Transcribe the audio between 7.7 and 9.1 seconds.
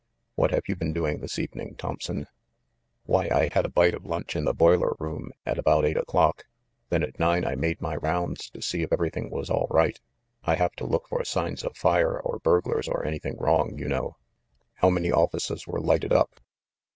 my rounds to see if